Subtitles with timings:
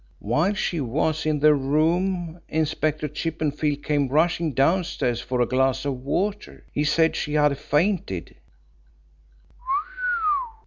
[0.17, 6.03] "While she was in the room, Inspector Chippenfield came rushing downstairs for a glass of
[6.03, 6.63] water.
[6.71, 8.35] He said she had fainted."